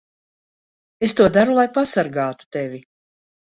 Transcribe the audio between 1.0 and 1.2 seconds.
Es